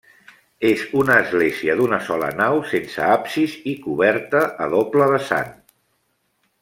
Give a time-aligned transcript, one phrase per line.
[0.67, 5.55] És una església d'una sola nau sense absis i coberta a doble vessant.